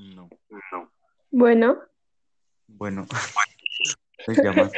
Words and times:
No. 0.00 0.30
Bueno, 1.30 1.78
Bueno, 2.66 3.06
¿te 4.26 4.34
llamas? 4.42 4.72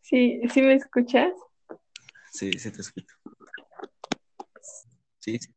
sí, 0.00 0.40
¿sí 0.48 0.62
me 0.62 0.74
escuchas? 0.74 1.32
Sí, 2.30 2.52
sí 2.52 2.70
te 2.70 2.82
escucho. 2.82 3.16
Sí, 5.18 5.38
sí. 5.38 5.52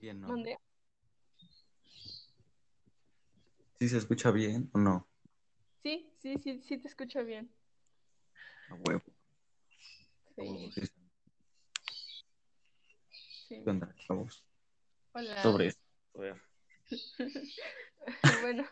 Bien, 0.00 0.20
¿no? 0.20 0.28
¿Dónde? 0.28 0.56
¿Sí 3.80 3.88
se 3.88 3.98
escucha 3.98 4.30
bien 4.30 4.70
o 4.72 4.78
no? 4.78 5.08
Sí, 5.82 6.08
sí, 6.22 6.38
sí, 6.38 6.62
sí 6.62 6.78
te 6.78 6.86
escucho 6.86 7.24
bien. 7.24 7.50
A 8.70 8.74
huevo. 8.74 9.02
Sí, 10.36 10.72
sí. 10.76 10.82
¿Qué 13.48 13.70
onda? 13.70 13.92
Hola. 15.12 15.42
Sobre 15.42 15.66
esto. 15.66 15.82
A 16.14 16.18
ver. 16.20 16.42
bueno, 18.42 18.66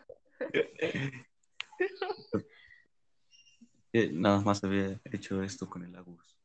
Eh, 3.93 4.11
Nada 4.11 4.41
más 4.41 4.63
había 4.63 4.99
hecho 5.05 5.41
esto 5.41 5.69
con 5.69 5.83
el 5.85 5.95
Agus. 5.95 6.37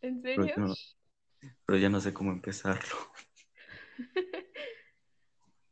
¿en 0.00 0.22
Pero 0.22 0.44
serio? 0.44 0.54
ya 0.56 0.62
no, 0.62 0.74
pero 1.66 1.78
ya 1.78 1.88
no 1.90 2.00
sé 2.00 2.12
cómo 2.14 2.32
empezarlo. 2.32 2.94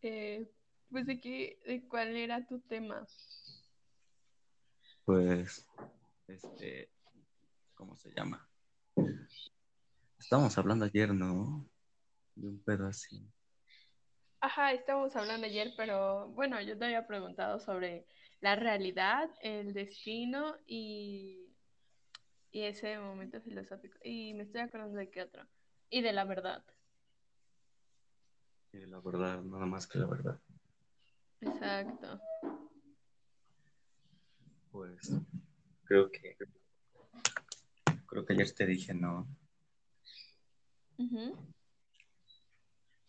Eh, 0.03 0.49
pues 0.91 1.05
de 1.07 1.21
qué, 1.21 1.59
de 1.67 1.89
cuál 1.89 2.15
era 2.17 2.47
tu 2.47 2.61
tema. 2.61 3.05
Pues, 5.05 5.67
este, 6.29 6.91
¿cómo 7.75 7.97
se 7.97 8.13
llama? 8.13 8.49
Estábamos 10.17 10.57
hablando 10.59 10.85
ayer, 10.85 11.13
¿no? 11.13 11.69
De 12.37 12.47
un 12.47 12.63
pedo 12.63 12.87
así. 12.87 13.21
Ajá, 14.47 14.73
estábamos 14.73 15.17
hablando 15.17 15.45
ayer, 15.45 15.75
pero 15.77 16.29
bueno, 16.29 16.61
yo 16.63 16.79
te 16.79 16.85
había 16.85 17.05
preguntado 17.05 17.59
sobre 17.59 18.07
la 18.41 18.55
realidad, 18.55 19.29
el 19.41 19.75
destino 19.75 20.55
y, 20.69 21.53
y 22.53 22.63
ese 22.63 22.97
momento 23.01 23.41
filosófico. 23.41 23.99
Y 24.05 24.35
me 24.35 24.45
estoy 24.45 24.61
acordando 24.61 24.99
de 24.99 25.11
qué 25.11 25.23
otro. 25.23 25.45
Y 25.91 26.01
de 26.01 26.13
la 26.13 26.25
verdad. 26.25 26.63
Y 28.73 28.87
la 28.87 29.01
verdad, 29.01 29.43
nada 29.43 29.67
más 29.67 29.89
que 29.89 29.99
la 29.99 30.07
verdad. 30.07 30.41
Exacto. 31.41 32.21
Pues, 34.71 35.11
creo 35.87 36.09
que, 36.09 36.37
creo 38.07 38.25
que 38.25 38.33
ayer 38.33 38.53
te 38.53 38.65
dije, 38.65 38.95
¿no? 38.95 39.27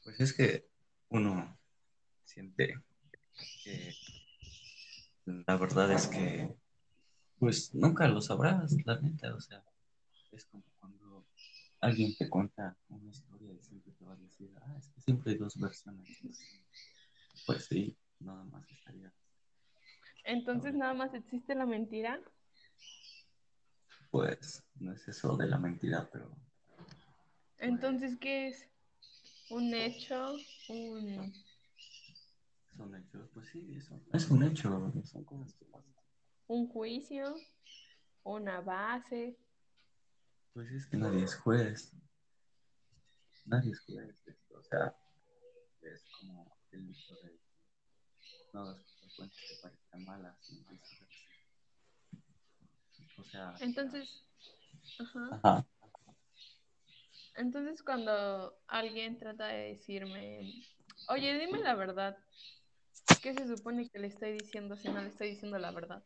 Pues 0.04 0.20
es 0.20 0.34
que 0.34 0.77
uno 1.10 1.58
siente 2.24 2.76
que 3.64 3.94
la 5.26 5.58
verdad 5.58 5.92
es 5.92 6.08
que, 6.08 6.56
pues 7.40 7.74
nunca 7.74 8.08
lo 8.08 8.22
sabrás, 8.22 8.76
la 8.86 9.00
neta, 9.00 9.36
o 9.36 9.42
sea, 9.42 9.64
es 10.32 10.46
como 10.46 10.64
cuando 10.80 11.26
alguien 11.82 12.16
te 12.16 12.30
cuenta 12.30 12.76
una 12.90 13.10
historia 13.10 13.52
y 13.54 13.64
siempre 13.64 13.92
te 13.94 14.06
va 14.06 14.14
a 14.14 14.18
decir, 14.18 14.52
ah, 14.62 14.76
es 14.78 14.88
que 14.90 15.02
siempre 15.02 15.34
hay 15.34 15.38
dos 15.38 15.60
versiones. 15.60 16.08
Pues 17.46 17.66
sí, 17.66 17.96
nada 18.20 18.44
más 18.46 18.70
estaría. 18.72 19.12
Entonces 20.24 20.74
nada 20.74 20.94
más 20.94 21.14
existe 21.14 21.56
la 21.56 21.66
mentira. 21.66 22.20
Pues 24.12 24.64
no 24.80 24.94
es 24.94 25.08
eso 25.08 25.36
de 25.38 25.48
la 25.48 25.58
mentira, 25.58 26.10
pero 26.12 26.30
Entonces, 27.58 28.18
¿qué 28.18 28.48
es? 28.48 28.68
¿Un 29.50 29.74
hecho? 29.74 30.36
¿Un... 30.70 31.34
son 32.76 32.96
hechos, 32.96 33.30
pues 33.34 33.48
sí, 33.50 33.76
eso 33.76 34.00
es 34.14 34.30
un 34.30 34.44
hecho, 34.44 34.92
son 35.06 35.24
cosas 35.24 35.54
que 35.56 35.66
pasan. 35.66 35.94
un 36.48 36.68
juicio? 36.68 37.36
¿Una 38.24 38.60
base? 38.62 39.38
Pues 40.54 40.70
es 40.72 40.86
que 40.88 40.98
nadie 40.98 41.24
es 41.24 41.36
juez. 41.36 41.94
Nadie 43.46 43.72
es 43.72 43.80
juez. 43.82 44.24
O 44.54 44.62
sea, 44.64 44.96
es 45.82 46.04
como 46.20 46.58
el 46.72 46.88
dicho 46.88 47.16
de 47.24 47.40
no 48.54 48.66
das 48.66 48.84
consecuencias 49.00 49.50
que 49.50 49.56
parezcan 49.62 50.04
malas. 50.04 50.36
¿no? 50.52 50.78
O 53.20 53.24
sea, 53.24 53.56
Entonces, 53.62 54.24
ajá. 55.00 55.30
ajá, 55.44 55.68
Entonces 57.38 57.84
cuando 57.84 58.58
alguien 58.68 59.20
trata 59.20 59.48
de 59.48 59.70
decirme, 59.70 60.52
oye, 61.08 61.38
dime 61.38 61.60
la 61.60 61.76
verdad, 61.76 62.18
¿qué 63.22 63.34
se 63.34 63.48
supone 63.48 63.88
que 63.90 64.00
le 64.00 64.08
estoy 64.08 64.34
diciendo 64.34 64.76
si 64.76 64.88
no 64.90 65.02
le 65.02 65.10
estoy 65.10 65.30
diciendo 65.30 65.60
la 65.60 65.72
verdad? 65.72 66.04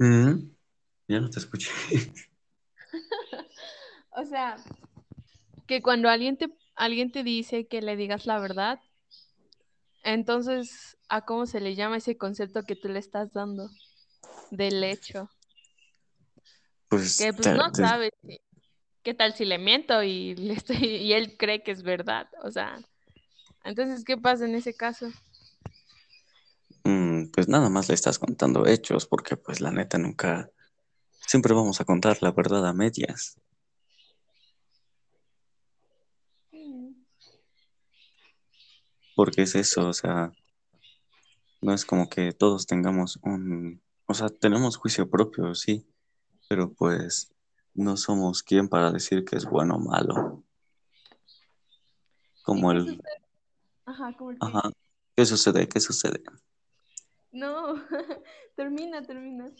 Mm, 0.00 0.50
ya 1.08 1.20
no 1.20 1.30
te 1.30 1.38
escuché. 1.38 1.70
O 4.14 4.26
sea, 4.26 4.56
que 5.66 5.80
cuando 5.80 6.10
alguien 6.10 6.36
te, 6.36 6.50
alguien 6.74 7.10
te 7.10 7.22
dice 7.22 7.66
que 7.66 7.80
le 7.80 7.96
digas 7.96 8.26
la 8.26 8.38
verdad, 8.38 8.78
entonces, 10.04 10.98
¿a 11.08 11.24
cómo 11.24 11.46
se 11.46 11.60
le 11.60 11.74
llama 11.74 11.96
ese 11.96 12.18
concepto 12.18 12.64
que 12.66 12.76
tú 12.76 12.88
le 12.88 12.98
estás 12.98 13.32
dando 13.32 13.70
del 14.50 14.84
hecho? 14.84 15.31
Pues, 16.92 17.16
Que 17.16 17.32
pues 17.32 17.54
no 17.54 17.74
sabes 17.74 18.10
qué 19.02 19.14
tal 19.14 19.32
si 19.32 19.46
le 19.46 19.56
miento 19.56 20.02
y, 20.02 20.34
le 20.34 20.52
estoy, 20.52 20.76
y 20.76 21.14
él 21.14 21.38
cree 21.38 21.62
que 21.62 21.70
es 21.70 21.82
verdad. 21.82 22.28
O 22.42 22.50
sea, 22.50 22.82
entonces, 23.64 24.04
¿qué 24.04 24.18
pasa 24.18 24.44
en 24.44 24.54
ese 24.54 24.74
caso? 24.74 25.10
mm, 26.84 27.30
pues 27.32 27.48
nada 27.48 27.70
más 27.70 27.88
le 27.88 27.94
estás 27.94 28.18
contando 28.18 28.66
hechos, 28.66 29.06
porque 29.06 29.38
pues 29.38 29.62
la 29.62 29.70
neta 29.70 29.96
nunca, 29.96 30.50
siempre 31.26 31.54
vamos 31.54 31.80
a 31.80 31.86
contar 31.86 32.18
la 32.20 32.30
verdad 32.30 32.66
a 32.66 32.74
medias. 32.74 33.40
Porque 39.16 39.40
es 39.40 39.54
eso, 39.54 39.88
o 39.88 39.94
sea, 39.94 40.30
no 41.62 41.72
es 41.72 41.86
como 41.86 42.10
que 42.10 42.32
todos 42.32 42.66
tengamos 42.66 43.18
un, 43.22 43.80
o 44.04 44.12
sea, 44.12 44.28
tenemos 44.28 44.76
juicio 44.76 45.08
propio, 45.08 45.54
sí, 45.54 45.86
pero 46.52 46.70
pues 46.70 47.32
no 47.72 47.96
somos 47.96 48.42
quien 48.42 48.68
para 48.68 48.92
decir 48.92 49.24
que 49.24 49.36
es 49.36 49.46
bueno 49.46 49.76
o 49.76 49.78
malo. 49.78 50.44
¿Y 52.36 52.42
Como 52.42 52.70
el? 52.72 53.00
Ajá, 53.86 54.14
como 54.18 54.32
el 54.32 54.38
que... 54.38 54.44
ajá, 54.44 54.70
¿qué 55.16 55.24
sucede? 55.24 55.66
¿Qué 55.66 55.80
sucede? 55.80 56.22
No, 57.30 57.72
termina, 58.54 59.02
termina. 59.02 59.50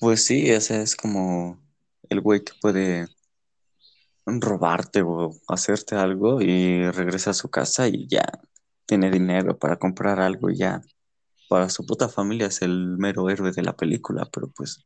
Pues 0.00 0.24
sí, 0.24 0.50
ese 0.50 0.82
es 0.82 0.96
como 0.96 1.60
el 2.08 2.20
güey 2.20 2.42
que 2.42 2.54
puede 2.60 3.06
robarte 4.26 5.02
o 5.02 5.30
hacerte 5.46 5.94
algo 5.94 6.42
y 6.42 6.90
regresa 6.90 7.30
a 7.30 7.34
su 7.34 7.50
casa 7.50 7.86
y 7.86 8.08
ya 8.08 8.24
tiene 8.84 9.12
dinero 9.12 9.56
para 9.56 9.78
comprar 9.78 10.18
algo 10.18 10.50
y 10.50 10.56
ya 10.56 10.82
para 11.48 11.68
su 11.68 11.86
puta 11.86 12.08
familia 12.08 12.48
es 12.48 12.62
el 12.62 12.98
mero 12.98 13.30
héroe 13.30 13.52
de 13.52 13.62
la 13.62 13.76
película, 13.76 14.28
pero 14.32 14.48
pues 14.48 14.84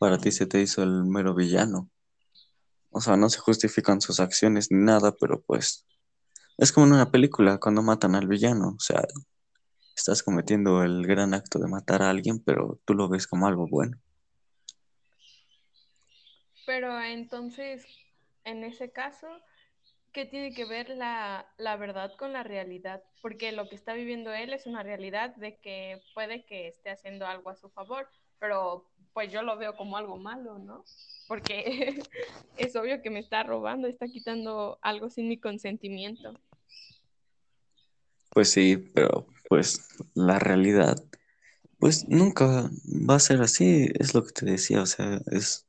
para 0.00 0.16
ti 0.16 0.32
se 0.32 0.46
te 0.46 0.62
hizo 0.62 0.82
el 0.82 1.04
mero 1.04 1.34
villano. 1.34 1.90
O 2.88 3.02
sea, 3.02 3.18
no 3.18 3.28
se 3.28 3.38
justifican 3.38 4.00
sus 4.00 4.18
acciones 4.18 4.68
ni 4.70 4.82
nada, 4.82 5.14
pero 5.20 5.42
pues 5.42 5.86
es 6.56 6.72
como 6.72 6.86
en 6.86 6.94
una 6.94 7.10
película 7.10 7.58
cuando 7.58 7.82
matan 7.82 8.14
al 8.14 8.26
villano, 8.26 8.68
o 8.68 8.80
sea, 8.80 9.02
estás 9.94 10.22
cometiendo 10.22 10.82
el 10.82 11.06
gran 11.06 11.34
acto 11.34 11.58
de 11.58 11.68
matar 11.68 12.00
a 12.02 12.08
alguien, 12.08 12.42
pero 12.42 12.80
tú 12.86 12.94
lo 12.94 13.10
ves 13.10 13.26
como 13.26 13.46
algo 13.46 13.68
bueno. 13.68 13.98
Pero 16.64 16.98
entonces, 17.02 17.84
en 18.44 18.64
ese 18.64 18.92
caso, 18.92 19.28
¿qué 20.12 20.24
tiene 20.24 20.54
que 20.54 20.64
ver 20.64 20.88
la, 20.88 21.46
la 21.58 21.76
verdad 21.76 22.12
con 22.16 22.32
la 22.32 22.42
realidad? 22.42 23.02
Porque 23.20 23.52
lo 23.52 23.68
que 23.68 23.76
está 23.76 23.92
viviendo 23.92 24.32
él 24.32 24.54
es 24.54 24.64
una 24.66 24.82
realidad 24.82 25.36
de 25.36 25.58
que 25.60 26.00
puede 26.14 26.46
que 26.46 26.68
esté 26.68 26.88
haciendo 26.88 27.26
algo 27.26 27.50
a 27.50 27.56
su 27.56 27.68
favor, 27.68 28.08
pero 28.40 28.90
pues 29.12 29.30
yo 29.30 29.42
lo 29.42 29.56
veo 29.56 29.76
como 29.76 29.96
algo 29.96 30.16
malo, 30.16 30.58
¿no? 30.58 30.84
Porque 31.28 32.02
es 32.56 32.74
obvio 32.74 33.02
que 33.02 33.10
me 33.10 33.20
está 33.20 33.42
robando, 33.44 33.86
está 33.86 34.08
quitando 34.08 34.78
algo 34.82 35.10
sin 35.10 35.28
mi 35.28 35.38
consentimiento. 35.38 36.34
Pues 38.30 38.50
sí, 38.50 38.76
pero 38.76 39.26
pues 39.48 39.88
la 40.14 40.38
realidad, 40.38 40.96
pues 41.78 42.08
nunca 42.08 42.70
va 43.08 43.16
a 43.16 43.20
ser 43.20 43.42
así, 43.42 43.90
es 43.94 44.14
lo 44.14 44.24
que 44.24 44.32
te 44.32 44.46
decía, 44.46 44.82
o 44.82 44.86
sea, 44.86 45.20
es, 45.26 45.66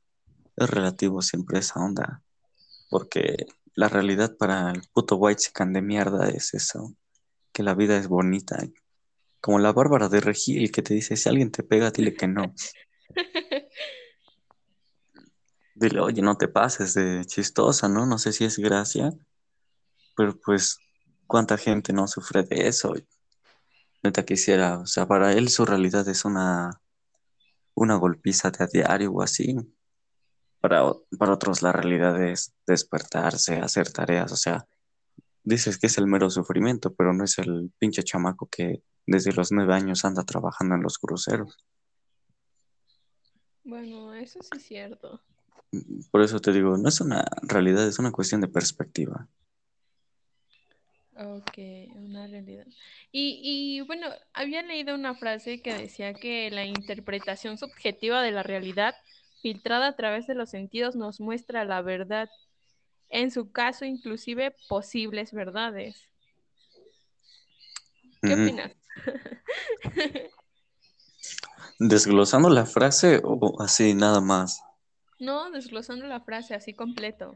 es 0.56 0.70
relativo 0.70 1.22
siempre 1.22 1.58
esa 1.58 1.80
onda, 1.80 2.22
porque 2.88 3.46
la 3.74 3.88
realidad 3.88 4.36
para 4.36 4.70
el 4.70 4.82
puto 4.92 5.16
white 5.16 5.42
de 5.66 5.82
mierda 5.82 6.28
es 6.28 6.54
eso, 6.54 6.94
que 7.52 7.64
la 7.64 7.74
vida 7.74 7.96
es 7.96 8.06
bonita, 8.06 8.58
como 9.42 9.58
la 9.58 9.72
Bárbara 9.72 10.08
de 10.08 10.20
Regil 10.20 10.70
que 10.70 10.82
te 10.82 10.94
dice, 10.94 11.16
si 11.16 11.28
alguien 11.28 11.50
te 11.50 11.64
pega, 11.64 11.90
dile 11.90 12.14
que 12.14 12.28
no, 12.28 12.54
dile, 15.74 16.00
oye, 16.00 16.22
no 16.22 16.36
te 16.36 16.46
pases 16.46 16.94
de 16.94 17.24
chistosa, 17.26 17.88
¿no? 17.88 18.06
No 18.06 18.18
sé 18.18 18.32
si 18.32 18.44
es 18.44 18.56
gracia, 18.56 19.12
pero 20.16 20.38
pues, 20.38 20.78
¿cuánta 21.26 21.58
gente 21.58 21.92
no 21.92 22.06
sufre 22.06 22.44
de 22.44 22.68
eso? 22.68 22.94
Neta 24.04 24.24
quisiera, 24.24 24.78
o 24.78 24.86
sea, 24.86 25.08
para 25.08 25.32
él 25.32 25.48
su 25.48 25.64
realidad 25.66 26.08
es 26.08 26.24
una, 26.24 26.80
una 27.74 27.96
golpiza 27.96 28.52
de 28.52 28.62
a 28.62 28.66
diario 28.68 29.10
o 29.10 29.22
así. 29.22 29.56
Para, 30.60 30.84
para 31.18 31.32
otros 31.32 31.62
la 31.62 31.72
realidad 31.72 32.22
es 32.22 32.54
despertarse, 32.64 33.56
hacer 33.56 33.90
tareas, 33.92 34.30
o 34.30 34.36
sea, 34.36 34.68
dices 35.42 35.78
que 35.78 35.88
es 35.88 35.98
el 35.98 36.06
mero 36.06 36.30
sufrimiento, 36.30 36.94
pero 36.94 37.12
no 37.12 37.24
es 37.24 37.38
el 37.38 37.72
pinche 37.80 38.04
chamaco 38.04 38.46
que 38.48 38.84
desde 39.06 39.32
los 39.32 39.52
nueve 39.52 39.74
años 39.74 40.04
anda 40.04 40.24
trabajando 40.24 40.74
en 40.74 40.82
los 40.82 40.98
cruceros. 40.98 41.64
Bueno, 43.64 44.14
eso 44.14 44.40
sí 44.42 44.50
es 44.56 44.62
cierto. 44.62 45.20
Por 46.10 46.22
eso 46.22 46.40
te 46.40 46.52
digo, 46.52 46.76
no 46.76 46.88
es 46.88 47.00
una 47.00 47.24
realidad, 47.42 47.86
es 47.86 47.98
una 47.98 48.12
cuestión 48.12 48.40
de 48.40 48.48
perspectiva. 48.48 49.28
Ok, 51.16 51.58
una 51.94 52.26
realidad. 52.26 52.66
Y, 53.10 53.40
y 53.42 53.80
bueno, 53.82 54.08
había 54.32 54.62
leído 54.62 54.94
una 54.94 55.14
frase 55.14 55.60
que 55.60 55.74
decía 55.74 56.14
que 56.14 56.50
la 56.50 56.64
interpretación 56.64 57.58
subjetiva 57.58 58.22
de 58.22 58.32
la 58.32 58.42
realidad, 58.42 58.94
filtrada 59.42 59.88
a 59.88 59.96
través 59.96 60.26
de 60.26 60.34
los 60.34 60.50
sentidos, 60.50 60.96
nos 60.96 61.20
muestra 61.20 61.64
la 61.64 61.82
verdad. 61.82 62.28
En 63.08 63.30
su 63.30 63.52
caso, 63.52 63.84
inclusive 63.84 64.56
posibles 64.68 65.32
verdades. 65.32 66.08
¿Qué 68.22 68.34
opinas? 68.34 68.72
Desglosando 71.78 72.48
la 72.48 72.66
frase 72.66 73.20
o 73.24 73.60
así 73.60 73.94
nada 73.94 74.20
más. 74.20 74.62
No, 75.18 75.50
desglosando 75.50 76.06
la 76.06 76.20
frase 76.20 76.54
así 76.54 76.74
completo. 76.74 77.32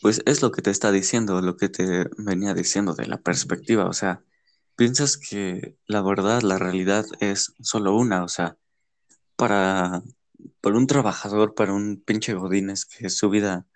Pues 0.00 0.22
es 0.26 0.42
lo 0.42 0.52
que 0.52 0.62
te 0.62 0.70
está 0.70 0.92
diciendo, 0.92 1.40
lo 1.40 1.56
que 1.56 1.68
te 1.68 2.08
venía 2.18 2.54
diciendo 2.54 2.94
de 2.94 3.06
la 3.06 3.18
perspectiva, 3.18 3.86
o 3.86 3.92
sea, 3.92 4.22
piensas 4.76 5.16
que 5.16 5.76
la 5.86 6.02
verdad, 6.02 6.42
la 6.42 6.58
realidad 6.58 7.06
es 7.20 7.54
solo 7.60 7.96
una, 7.96 8.22
o 8.22 8.28
sea, 8.28 8.56
para, 9.36 10.02
para 10.60 10.76
un 10.76 10.86
trabajador, 10.86 11.54
para 11.54 11.72
un 11.72 12.02
pinche 12.04 12.34
Godínez 12.34 12.84
que 12.84 13.08
su 13.10 13.30
vida 13.30 13.66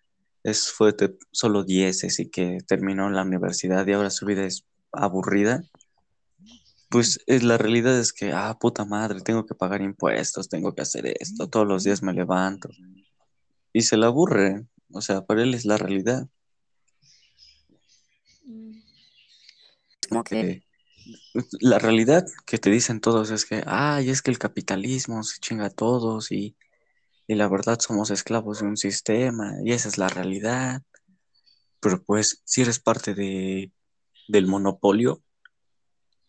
es, 0.43 0.70
fue 0.70 0.93
de 0.93 1.17
solo 1.32 1.64
dieces 1.64 2.20
y 2.20 2.31
que 2.31 2.58
terminó 2.67 3.11
la 3.11 3.23
universidad 3.23 3.87
y 3.87 3.93
ahora 3.93 4.11
su 4.11 4.26
vida 4.26 4.44
es 4.44 4.64
aburrida, 4.93 5.62
pues 6.90 7.20
es, 7.26 7.44
la 7.44 7.56
realidad 7.56 7.98
es 7.98 8.12
que, 8.12 8.32
ah, 8.32 8.58
puta 8.60 8.84
madre, 8.84 9.20
tengo 9.20 9.46
que 9.46 9.54
pagar 9.54 9.81
impuestos, 9.81 10.48
tengo 10.48 10.75
que 10.75 10.82
hacer 10.82 11.06
esto, 11.20 11.48
todos 11.48 11.66
los 11.66 11.84
días 11.84 12.02
me 12.02 12.12
levanto 12.12 12.69
y 13.72 13.82
se 13.82 13.96
le 13.96 14.06
aburre, 14.06 14.66
o 14.92 15.00
sea, 15.00 15.25
para 15.25 15.42
él 15.42 15.54
es 15.54 15.64
la 15.64 15.76
realidad. 15.76 16.28
Como 20.08 20.25
que 20.25 20.64
la 21.60 21.78
realidad 21.78 22.26
que 22.44 22.58
te 22.58 22.70
dicen 22.70 23.00
todos 23.00 23.31
es 23.31 23.46
que, 23.46 23.62
ay, 23.66 24.10
es 24.10 24.20
que 24.22 24.32
el 24.32 24.38
capitalismo 24.38 25.22
se 25.22 25.38
chinga 25.38 25.66
a 25.66 25.70
todos 25.70 26.32
y, 26.32 26.56
y 27.28 27.37
la 27.37 27.48
verdad 27.48 27.78
somos 27.78 28.10
esclavos 28.10 28.60
de 28.60 28.66
un 28.66 28.76
sistema 28.76 29.54
y 29.64 29.72
esa 29.72 29.88
es 29.88 29.98
la 29.98 30.08
realidad. 30.08 30.82
Pero 31.78 32.02
pues, 32.02 32.42
si 32.44 32.62
eres 32.62 32.81
parte 32.81 33.14
de, 33.14 33.70
del 34.26 34.48
monopolio, 34.48 35.22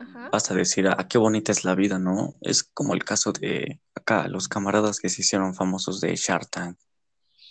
Ajá. 0.02 0.30
vas 0.32 0.50
a 0.50 0.56
decir, 0.56 0.88
ah, 0.88 1.08
qué 1.08 1.20
bonita 1.20 1.52
es 1.52 1.64
la 1.64 1.76
vida, 1.76 2.00
¿no? 2.00 2.36
Es 2.42 2.64
como 2.64 2.96
el 2.96 3.04
caso 3.04 3.32
de 3.32 3.82
acá, 3.94 4.28
los 4.28 4.48
camaradas 4.48 5.00
que 5.00 5.10
se 5.10 5.22
hicieron 5.22 5.54
famosos 5.54 6.02
de 6.02 6.16
Shark 6.16 6.50
Tank, 6.50 6.78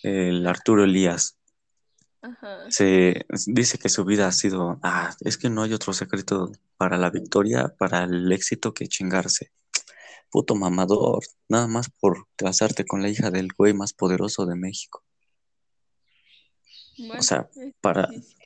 el 0.02 0.44
Arturo 0.46 0.82
Elías. 0.84 1.38
Ajá. 2.22 2.68
Se 2.68 3.24
dice 3.46 3.78
que 3.78 3.88
su 3.88 4.04
vida 4.04 4.26
ha 4.26 4.32
sido, 4.32 4.80
ah, 4.82 5.14
es 5.20 5.38
que 5.38 5.48
no 5.48 5.62
hay 5.62 5.72
otro 5.72 5.92
secreto 5.92 6.50
para 6.76 6.96
la 6.96 7.10
victoria, 7.10 7.72
para 7.78 8.02
el 8.04 8.30
éxito 8.32 8.74
que 8.74 8.88
chingarse. 8.88 9.52
Puto 10.30 10.54
mamador, 10.56 11.22
nada 11.48 11.68
más 11.68 11.88
por 11.88 12.26
casarte 12.36 12.84
con 12.84 13.02
la 13.02 13.08
hija 13.08 13.30
del 13.30 13.48
güey 13.56 13.74
más 13.74 13.92
poderoso 13.92 14.44
de 14.46 14.56
México. 14.56 15.04
Bueno, 16.98 17.14
O 17.18 17.22
sea, 17.22 17.48
para, 17.80 18.08
es. 18.12 18.36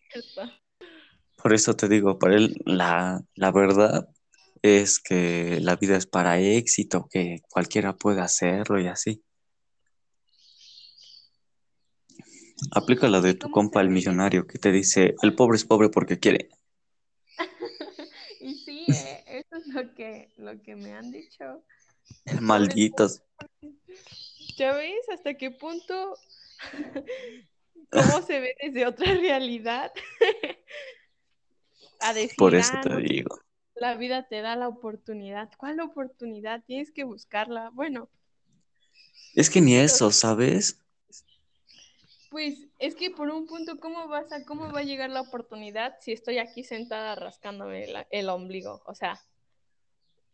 Por 1.44 1.52
eso 1.52 1.76
te 1.76 1.90
digo, 1.90 2.18
para 2.18 2.36
él 2.36 2.56
la, 2.64 3.22
la 3.34 3.52
verdad 3.52 4.08
es 4.62 4.98
que 4.98 5.60
la 5.60 5.76
vida 5.76 5.94
es 5.94 6.06
para 6.06 6.40
éxito, 6.40 7.06
que 7.10 7.42
cualquiera 7.50 7.94
puede 7.94 8.22
hacerlo 8.22 8.80
y 8.80 8.86
así. 8.86 9.22
Aplica 12.70 13.08
la 13.08 13.20
de 13.20 13.32
¿Y 13.32 13.34
tu 13.34 13.50
compa 13.50 13.82
el 13.82 13.90
millonario 13.90 14.46
que 14.46 14.58
te 14.58 14.72
dice, 14.72 15.16
el 15.20 15.34
pobre 15.34 15.56
es 15.56 15.66
pobre 15.66 15.90
porque 15.90 16.18
quiere. 16.18 16.48
Y 18.40 18.54
sí, 18.54 18.86
eh, 18.88 19.24
eso 19.26 19.56
es 19.56 19.66
lo 19.66 19.94
que, 19.94 20.32
lo 20.38 20.62
que 20.62 20.76
me 20.76 20.94
han 20.94 21.12
dicho. 21.12 21.62
El 22.24 22.40
Malditos. 22.40 23.22
¿Ya 24.56 24.72
ves 24.72 25.06
hasta 25.12 25.34
qué 25.34 25.50
punto 25.50 26.16
cómo 27.90 28.22
se 28.22 28.40
ve 28.40 28.56
desde 28.62 28.86
otra 28.86 29.12
realidad? 29.12 29.92
A 32.00 32.12
decir, 32.12 32.36
Por 32.36 32.54
eso 32.54 32.72
te 32.82 32.94
digo. 32.96 33.38
la 33.76 33.94
vida 33.96 34.26
te 34.28 34.40
da 34.40 34.56
la 34.56 34.68
oportunidad. 34.68 35.50
¿Cuál 35.56 35.80
oportunidad? 35.80 36.62
Tienes 36.64 36.90
que 36.92 37.04
buscarla. 37.04 37.70
Bueno, 37.70 38.08
Es 39.34 39.50
que 39.50 39.60
ni 39.60 39.72
Pero- 39.72 39.84
eso, 39.84 40.10
¿sabes? 40.12 40.78
pues 42.30 42.66
es 42.80 42.94
que 42.96 43.10
por 43.10 43.30
un 43.30 43.46
punto, 43.46 43.78
¿cómo 43.78 44.08
vas 44.08 44.30
a, 44.32 44.44
cómo 44.44 44.70
va 44.72 44.80
a 44.80 44.84
llegar 44.84 45.08
la 45.10 45.20
oportunidad 45.20 45.94
si 46.00 46.12
estoy 46.12 46.38
aquí 46.38 46.64
sentada 46.64 47.14
rascándome 47.14 47.86
el 48.10 48.28
ombligo? 48.28 48.82
O 48.86 48.94
sea, 48.94 49.20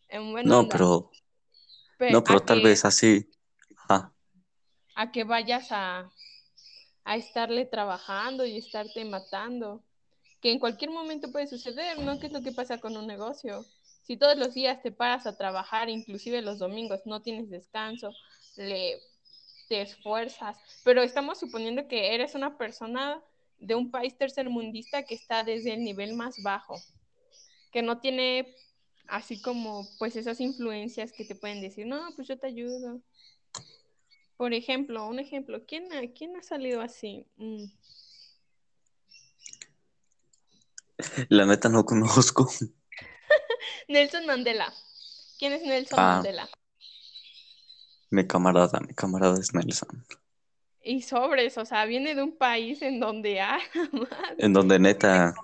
en 0.08 0.32
buena 0.32 0.48
No, 0.48 0.60
onda. 0.60 0.72
pero, 0.72 1.10
Pe- 1.98 2.10
no, 2.10 2.24
pero 2.24 2.40
tal 2.40 2.58
que- 2.60 2.64
vez 2.68 2.84
así. 2.86 3.28
A 4.96 5.12
que 5.12 5.24
vayas 5.24 5.68
a, 5.72 6.10
a 7.04 7.16
estarle 7.16 7.64
trabajando 7.66 8.44
y 8.44 8.58
estarte 8.58 9.04
matando. 9.04 9.82
Que 10.40 10.52
en 10.52 10.58
cualquier 10.58 10.90
momento 10.90 11.30
puede 11.30 11.46
suceder, 11.46 11.98
¿no? 11.98 12.18
¿Qué 12.18 12.26
es 12.28 12.32
lo 12.32 12.42
que 12.42 12.52
pasa 12.52 12.78
con 12.78 12.96
un 12.96 13.06
negocio? 13.06 13.66
Si 14.02 14.16
todos 14.16 14.36
los 14.36 14.54
días 14.54 14.82
te 14.82 14.90
paras 14.90 15.26
a 15.26 15.36
trabajar, 15.36 15.88
inclusive 15.88 16.42
los 16.42 16.58
domingos, 16.58 17.00
no 17.04 17.20
tienes 17.20 17.50
descanso, 17.50 18.12
le, 18.56 18.98
te 19.68 19.82
esfuerzas, 19.82 20.58
pero 20.82 21.02
estamos 21.02 21.38
suponiendo 21.38 21.86
que 21.86 22.14
eres 22.14 22.34
una 22.34 22.58
persona 22.58 23.22
de 23.58 23.74
un 23.74 23.90
país 23.90 24.16
tercermundista 24.16 25.04
que 25.04 25.14
está 25.14 25.44
desde 25.44 25.74
el 25.74 25.84
nivel 25.84 26.14
más 26.14 26.42
bajo, 26.42 26.80
que 27.70 27.82
no 27.82 28.00
tiene 28.00 28.56
así 29.06 29.40
como 29.40 29.86
pues 29.98 30.16
esas 30.16 30.40
influencias 30.40 31.12
que 31.12 31.24
te 31.24 31.34
pueden 31.34 31.60
decir, 31.60 31.86
no, 31.86 32.00
pues 32.16 32.26
yo 32.26 32.38
te 32.38 32.46
ayudo. 32.46 33.00
Por 34.36 34.54
ejemplo, 34.54 35.06
un 35.06 35.18
ejemplo, 35.18 35.64
¿quién 35.66 35.88
quién 36.16 36.36
ha 36.36 36.42
salido 36.42 36.80
así? 36.80 37.26
Mm, 37.36 37.64
la 41.28 41.46
neta 41.46 41.68
no 41.68 41.84
conozco. 41.84 42.50
Nelson 43.88 44.26
Mandela. 44.26 44.72
¿Quién 45.38 45.52
es 45.52 45.62
Nelson 45.62 45.98
Ah. 46.00 46.14
Mandela? 46.16 46.48
Mi 48.10 48.26
camarada, 48.26 48.80
mi 48.80 48.94
camarada 48.94 49.38
es 49.38 49.54
Nelson. 49.54 50.04
Y 50.82 51.02
sobres, 51.02 51.58
o 51.58 51.64
sea, 51.64 51.84
viene 51.84 52.14
de 52.14 52.22
un 52.22 52.36
país 52.36 52.82
en 52.82 52.98
donde 53.00 53.40
más, 53.92 54.18
En 54.38 54.52
donde 54.52 54.78
neta, 54.78 55.34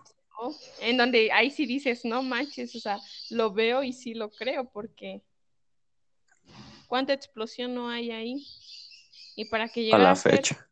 en 0.80 0.96
donde 0.96 1.30
ahí 1.32 1.50
sí 1.50 1.66
dices, 1.66 2.04
no 2.04 2.22
manches, 2.22 2.74
o 2.74 2.80
sea, 2.80 2.98
lo 3.30 3.52
veo 3.52 3.82
y 3.82 3.92
sí 3.92 4.14
lo 4.14 4.30
creo, 4.30 4.68
porque 4.70 5.22
cuánta 6.86 7.12
explosión 7.12 7.74
no 7.74 7.88
hay 7.88 8.10
ahí. 8.10 8.46
Y 9.36 9.44
para 9.46 9.68
que 9.68 9.92
a 9.92 9.98
la 9.98 10.12
a 10.12 10.16
ser, 10.16 10.36
fecha. 10.36 10.65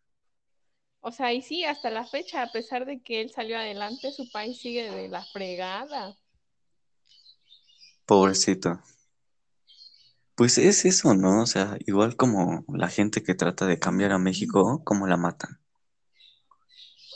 O 1.05 1.13
sea, 1.13 1.33
y 1.33 1.43
sí, 1.43 1.65
hasta 1.65 1.91
la 1.91 2.05
fecha, 2.07 2.43
a 2.43 2.51
pesar 2.51 2.87
de 2.87 3.01
que 3.03 3.21
él 3.21 3.31
salió 3.31 3.59
adelante, 3.59 4.11
su 4.11 4.31
país 4.31 4.59
sigue 4.59 4.91
de 4.91 5.09
la 5.09 5.23
fregada. 5.23 6.17
Pobrecito. 8.07 8.81
Pues 10.35 10.59
es 10.59 10.85
eso, 10.85 11.15
¿no? 11.15 11.43
O 11.43 11.47
sea, 11.47 11.77
igual 11.87 12.17
como 12.17 12.65
la 12.69 12.89
gente 12.89 13.23
que 13.23 13.35
trata 13.35 13.67
de 13.67 13.79
cambiar 13.79 14.13
a 14.13 14.19
México, 14.19 14.83
como 14.83 15.07
la 15.07 15.17
matan. 15.17 15.61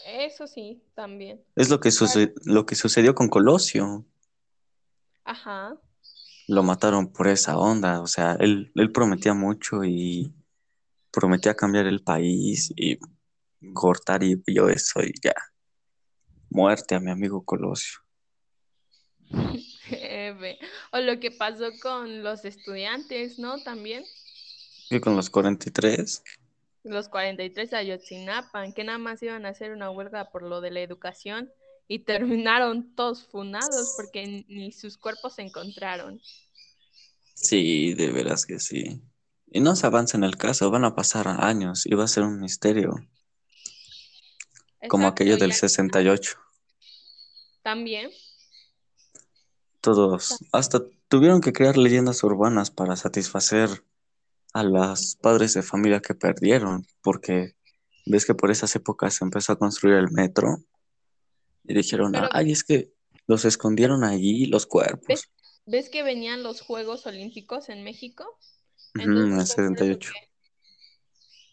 Eso 0.07 0.47
sí, 0.47 0.83
también. 0.95 1.41
Es 1.57 1.69
lo 1.69 1.81
que, 1.81 1.91
suce- 1.91 2.33
lo 2.45 2.65
que 2.65 2.75
sucedió 2.75 3.15
con 3.15 3.29
Colosio. 3.29 4.07
Ajá. 5.25 5.77
Lo 6.47 6.63
mataron 6.63 7.13
por 7.13 7.29
esa 7.29 7.59
onda. 7.59 8.01
O 8.01 8.07
sea, 8.07 8.37
él, 8.41 8.71
él 8.75 8.93
prometía 8.93 9.35
mucho 9.35 9.85
y 9.85 10.33
prometía 11.11 11.55
cambiar 11.55 11.87
el 11.87 12.03
país 12.03 12.73
y 12.77 12.99
Gortari 13.61 14.37
vio 14.47 14.69
eso 14.69 15.01
y 15.01 15.13
ya. 15.23 15.35
Muerte 16.51 16.95
a 16.95 17.01
mi 17.01 17.11
amigo 17.11 17.45
Colosio. 17.45 17.99
O 20.93 20.99
lo 20.99 21.21
que 21.21 21.31
pasó 21.31 21.71
con 21.83 22.23
los 22.23 22.45
estudiantes, 22.45 23.39
¿no? 23.39 23.63
También. 23.63 24.05
Y 24.91 25.01
con 25.01 25.17
los 25.17 25.31
43, 25.31 26.23
Los 26.85 27.09
43 27.09 27.71
de 27.71 27.77
Ayotzinapa, 27.77 28.73
que 28.73 28.85
nada 28.85 28.99
más 28.99 29.23
iban 29.23 29.45
a 29.45 29.51
hacer 29.51 29.73
una 29.73 29.91
huelga 29.91 30.31
por 30.31 30.43
lo 30.43 30.61
de 30.61 30.71
la 30.71 30.81
educación 30.81 31.51
y 31.89 32.01
terminaron 32.01 32.95
todos 32.95 33.27
funados 33.27 33.95
porque 33.97 34.45
ni 34.49 34.73
sus 34.73 34.97
cuerpos 34.97 35.35
se 35.35 35.43
encontraron. 35.43 36.21
Sí, 37.35 37.95
de 37.95 38.11
veras 38.11 38.47
que 38.47 38.59
sí. 38.59 39.03
Y 39.47 39.61
no 39.61 39.77
se 39.77 39.87
avanza 39.87 40.17
en 40.17 40.25
el 40.25 40.37
caso, 40.37 40.71
van 40.71 40.85
a 40.85 40.95
pasar 40.95 41.29
años 41.29 41.87
y 41.87 41.95
va 41.95 42.05
a 42.05 42.09
ser 42.09 42.25
un 42.25 42.41
misterio. 42.41 42.95
Como 44.89 45.05
Exacto, 45.05 45.23
aquello 45.23 45.37
y 45.37 45.41
del 45.41 45.51
al- 45.53 45.57
68. 45.57 46.39
También, 47.63 48.11
Todos, 49.81 50.39
hasta 50.53 50.83
tuvieron 51.09 51.41
que 51.41 51.53
crear 51.53 51.77
leyendas 51.77 52.23
urbanas 52.25 52.71
para 52.71 52.97
satisfacer 52.97 53.85
a 54.53 54.63
los 54.65 55.17
padres 55.17 55.55
de 55.55 55.63
familia 55.63 56.01
que 56.01 56.15
perdieron, 56.15 56.87
porque 57.03 57.55
ves 58.07 58.27
que 58.27 58.35
por 58.35 58.51
esas 58.51 58.75
épocas 58.75 59.15
se 59.15 59.25
empezó 59.25 59.53
a 59.53 59.59
construir 59.59 59.97
el 59.97 60.11
metro 60.11 60.65
y 61.65 61.75
dijeron, 61.75 62.13
Pero- 62.13 62.29
ay, 62.33 62.51
es 62.53 62.65
que 62.65 62.93
los 63.27 63.45
escondieron 63.45 64.03
allí 64.05 64.47
los 64.47 64.67
cuerpos. 64.67 65.07
¿Ves? 65.07 65.29
¿ves 65.67 65.91
que 65.91 66.03
venían 66.03 66.43
los 66.43 66.63
Juegos 66.63 67.07
Olímpicos 67.07 67.69
en 67.69 67.85
México? 67.85 68.39
En 68.95 69.03
el 69.03 69.07
fue 69.07 69.29
por 69.31 69.43
eso 69.43 69.47
78. 69.55 70.13
que 70.15 70.28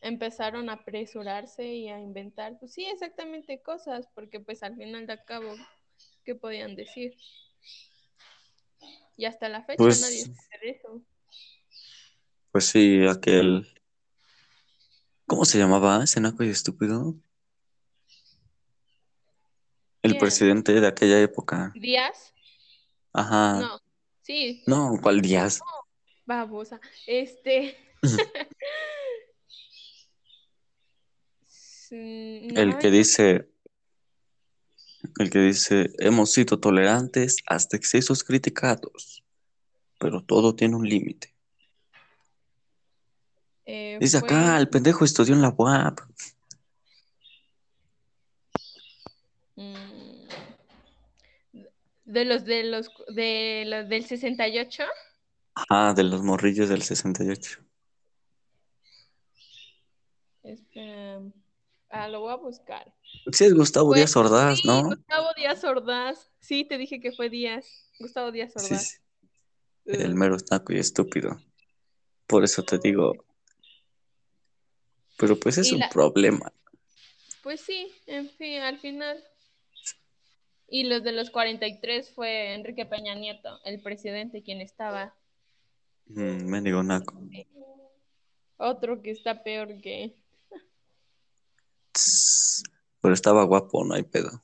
empezaron 0.05 0.69
a 0.69 0.74
apresurarse 0.74 1.65
y 1.65 1.89
a 1.89 2.00
inventar, 2.00 2.59
pues 2.59 2.74
sí, 2.74 2.85
exactamente 2.85 3.62
cosas, 3.63 4.07
porque 4.13 4.39
pues 4.39 4.62
al 4.62 4.75
final 4.75 5.07
de 5.07 5.24
cabo, 5.25 5.55
¿qué 6.24 6.35
podían 6.35 6.75
decir? 6.75 7.17
Y 9.17 9.25
hasta 9.25 9.50
la 9.50 9.63
fecha 9.63 9.77
Pues- 9.77 10.01
nadie 10.01 10.21
sabe 10.25 10.69
eso. 10.69 11.01
Pues 12.51 12.65
sí, 12.65 13.05
aquel... 13.07 13.67
¿Cómo 15.27 15.43
se 15.43 15.57
llamaba 15.57 16.03
ese 16.03 16.21
naco 16.21 16.43
y 16.43 16.50
estúpido? 16.50 17.15
El 20.03 20.12
¿Quién? 20.12 20.19
presidente 20.19 20.79
de 20.79 20.88
aquella 20.88 21.19
época. 21.19 21.71
¿Díaz? 21.74 22.31
Ajá. 23.12 23.59
No. 23.59 23.81
Sí, 24.21 24.63
No, 24.67 25.00
¿cuál 25.01 25.21
Díaz? 25.21 25.62
babosa. 26.25 26.79
Este. 27.07 27.75
No, 31.95 32.59
El 32.61 32.77
que 32.77 32.91
dice, 32.91 33.49
el 35.19 35.29
que 35.29 35.39
dice, 35.39 35.89
hemos 35.99 36.31
sido 36.31 36.59
tolerantes 36.59 37.37
hasta 37.47 37.77
excesos 37.77 38.23
criticados, 38.23 39.23
pero 39.99 40.23
todo 40.23 40.55
tiene 40.55 40.75
un 40.75 40.87
límite. 40.87 41.33
eh, 43.65 43.97
Dice 43.99 44.19
fue- 44.19 44.27
acá, 44.29 44.57
el 44.57 44.69
pendejo 44.69 45.05
estudió 45.05 45.33
en 45.33 45.41
la 45.41 45.49
UAP. 45.49 45.99
mm, 49.55 50.27
de 52.05 52.25
los 52.25 52.45
de 52.45 52.63
los 52.63 52.91
de 53.07 53.63
los 53.67 53.89
del 53.89 54.05
68 54.05 54.83
Ajá, 55.55 55.93
de 55.93 56.03
los 56.03 56.21
morrillos 56.21 56.69
del 56.69 56.81
68. 56.83 57.64
Lo 62.07 62.19
voy 62.21 62.33
a 62.33 62.35
buscar. 62.38 62.93
Sí, 63.31 63.45
es 63.45 63.53
Gustavo 63.53 63.88
Fue- 63.89 63.97
Díaz 63.97 64.15
Ordaz, 64.15 64.59
sí, 64.59 64.67
¿no? 64.67 64.83
Gustavo 64.83 65.27
Díaz 65.35 65.63
Ordaz. 65.63 66.31
Sí, 66.39 66.63
te 66.65 66.77
dije 66.77 67.00
que 67.00 67.12
fue 67.12 67.29
Díaz. 67.29 67.89
Gustavo 68.00 68.31
Díaz 68.31 68.53
Ordaz. 68.55 68.88
sí, 68.88 68.97
el 69.85 70.15
mero 70.15 70.38
naco 70.51 70.74
y 70.74 70.77
estúpido. 70.79 71.39
Por 72.27 72.43
eso 72.43 72.63
te 72.63 72.77
digo. 72.79 73.13
Pero 75.17 75.39
pues 75.39 75.57
es 75.57 75.71
Y 75.71 75.75
un 75.75 75.79
la- 75.81 75.89
problema. 75.89 76.51
Pues 77.43 77.62
sí, 77.62 77.91
en 78.07 78.29
fin, 78.29 78.62
al 78.62 78.79
final. 78.79 79.24
Y 80.67 80.85
los 80.85 81.03
de 81.03 81.12
los 81.12 81.29
43 81.29 82.09
fue 82.09 82.53
Enrique 82.55 82.85
Peña 82.88 83.13
Nieto, 83.15 83.59
el 83.65 83.81
presidente, 83.81 84.41
quien 84.41 84.62
estaba. 84.62 85.15
Mm, 86.07 86.45
mendigo 86.50 86.81
naco. 86.83 87.21
Otro 88.57 89.01
que 89.01 89.12
está 89.12 89.43
peor 89.43 89.79
que. 89.81 90.15
Pero 93.05 93.13
estaba 93.13 93.43
guapo, 93.43 93.83
no 93.85 93.93
hay 93.93 94.01
pedo. 94.01 94.41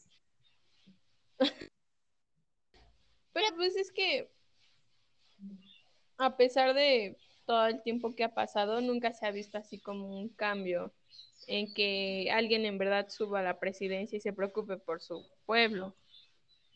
Pero 3.33 3.55
pues 3.55 3.75
es 3.75 3.91
que. 3.91 4.29
A 6.19 6.37
pesar 6.37 6.75
de 6.75 7.17
todo 7.47 7.65
el 7.65 7.81
tiempo 7.81 8.13
que 8.15 8.23
ha 8.23 8.35
pasado, 8.35 8.79
nunca 8.79 9.13
se 9.13 9.25
ha 9.25 9.31
visto 9.31 9.57
así 9.57 9.79
como 9.79 10.15
un 10.19 10.29
cambio 10.29 10.93
en 11.47 11.73
que 11.73 12.29
alguien 12.31 12.65
en 12.67 12.77
verdad 12.77 13.09
suba 13.09 13.39
a 13.39 13.43
la 13.43 13.59
presidencia 13.59 14.15
y 14.17 14.21
se 14.21 14.31
preocupe 14.31 14.77
por 14.77 15.01
su 15.01 15.25
pueblo. 15.47 15.95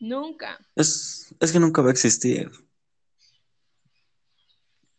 Nunca. 0.00 0.58
Es, 0.74 1.32
es 1.38 1.52
que 1.52 1.60
nunca 1.60 1.82
va 1.82 1.90
a 1.90 1.92
existir. 1.92 2.50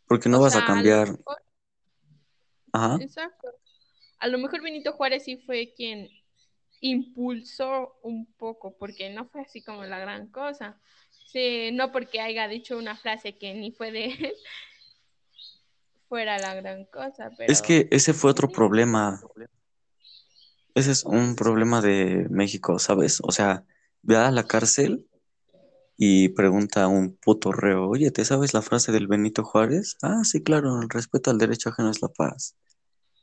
Porque 0.07 0.29
no 0.29 0.37
O 0.39 0.43
vas 0.43 0.53
sea, 0.53 0.61
a 0.61 0.63
a 0.63 0.67
cambiar. 0.67 1.09
mejor- 1.11 1.43
Ajá. 2.71 2.97
Exacto. 3.01 3.49
A 4.19 4.27
lo 4.29 4.37
mejor 4.37 4.61
Benito 4.61 4.93
Juárez 4.93 5.25
sí 5.25 5.35
fue 5.45 5.73
quien 5.75 6.09
impulsó 6.81 7.97
un 8.03 8.25
poco, 8.37 8.75
porque 8.77 9.09
no 9.09 9.27
fue 9.27 9.41
así 9.41 9.61
como 9.61 9.83
la 9.85 9.99
gran 9.99 10.27
cosa. 10.27 10.79
Sí, 11.31 11.71
no 11.73 11.91
porque 11.91 12.21
haya 12.21 12.47
dicho 12.47 12.77
una 12.77 12.95
frase 12.95 13.37
que 13.37 13.53
ni 13.53 13.71
fue 13.71 13.91
de 13.91 14.05
él, 14.05 14.33
fuera 16.09 16.37
la 16.37 16.55
gran 16.55 16.85
cosa, 16.85 17.31
pero... 17.37 17.51
Es 17.51 17.61
que 17.61 17.87
ese 17.91 18.13
fue 18.13 18.31
otro 18.31 18.49
problema. 18.49 19.19
Ese 20.73 20.91
es 20.91 21.03
un 21.03 21.35
problema 21.35 21.81
de 21.81 22.27
México, 22.29 22.79
¿sabes? 22.79 23.19
O 23.23 23.31
sea, 23.31 23.65
ve 24.03 24.15
a 24.15 24.31
la 24.31 24.43
cárcel 24.43 25.07
y 25.97 26.29
pregunta 26.29 26.83
a 26.83 26.87
un 26.87 27.17
puto 27.17 27.51
reo, 27.51 27.89
oye, 27.89 28.11
¿te 28.11 28.23
sabes 28.23 28.53
la 28.53 28.61
frase 28.61 28.91
del 28.91 29.07
Benito 29.07 29.43
Juárez? 29.43 29.97
Ah, 30.03 30.23
sí, 30.23 30.43
claro, 30.43 30.79
el 30.79 30.89
respeto 30.89 31.31
al 31.31 31.39
derecho 31.39 31.69
ajeno 31.69 31.89
es 31.89 32.01
la 32.01 32.09
paz. 32.09 32.55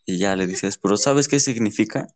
Y 0.04 0.18
ya 0.18 0.34
le 0.34 0.46
dices, 0.46 0.76
¿pero 0.78 0.96
sabes 0.96 1.28
qué 1.28 1.38
significa? 1.38 2.08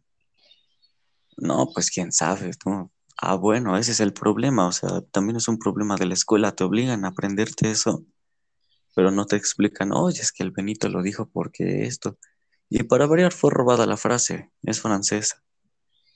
No, 1.38 1.68
pues 1.72 1.90
quién 1.90 2.12
sabe, 2.12 2.50
tú. 2.54 2.90
Ah, 3.16 3.34
bueno, 3.36 3.76
ese 3.76 3.92
es 3.92 4.00
el 4.00 4.12
problema, 4.12 4.68
o 4.68 4.72
sea, 4.72 5.00
también 5.12 5.36
es 5.36 5.48
un 5.48 5.58
problema 5.58 5.96
de 5.96 6.06
la 6.06 6.14
escuela, 6.14 6.52
te 6.54 6.64
obligan 6.64 7.04
a 7.04 7.08
aprenderte 7.08 7.70
eso, 7.70 8.04
pero 8.94 9.10
no 9.10 9.26
te 9.26 9.36
explican, 9.36 9.92
oye, 9.92 10.20
es 10.20 10.32
que 10.32 10.42
el 10.44 10.52
Benito 10.52 10.88
lo 10.88 11.02
dijo 11.02 11.28
porque 11.30 11.84
esto. 11.84 12.18
Y 12.68 12.84
para 12.84 13.06
variar 13.06 13.32
fue 13.32 13.50
robada 13.50 13.86
la 13.86 13.96
frase, 13.96 14.52
es 14.62 14.80
francesa, 14.80 15.42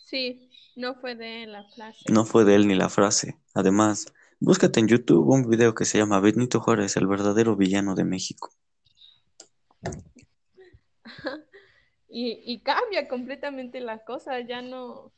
Sí, 0.05 0.51
no 0.77 0.95
fue 0.97 1.15
de 1.17 1.45
él 1.45 1.53
la 1.53 1.65
frase. 1.75 2.05
no 2.13 2.25
fue 2.27 2.45
de 2.45 2.55
él 2.55 2.69
ni 2.69 2.75
la 2.75 2.89
frase. 2.91 3.41
Además, 3.55 4.07
búscate 4.41 4.81
en 4.81 4.89
YouTube 4.89 5.27
un 5.29 5.49
video 5.49 5.75
que 5.75 5.87
se 5.87 5.99
llama 5.99 6.21
Benito 6.21 6.61
Juárez, 6.61 6.97
el 6.97 7.07
verdadero 7.07 7.57
villano 7.57 7.95
de 7.95 8.05
México. 8.05 8.51
Y, 12.15 12.43
y 12.45 12.61
cambia 12.61 13.09
completamente 13.09 13.81
la 13.81 14.05
cosa, 14.05 14.39
ya 14.41 14.61
no, 14.61 15.13